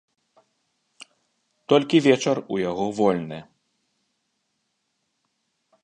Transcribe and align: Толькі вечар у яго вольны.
Толькі 1.73 2.03
вечар 2.07 2.37
у 2.55 2.59
яго 2.69 2.85
вольны. 3.01 3.39